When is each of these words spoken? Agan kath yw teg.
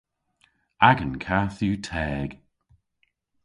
Agan 0.89 1.15
kath 1.25 1.59
yw 1.67 1.75
teg. 1.87 2.29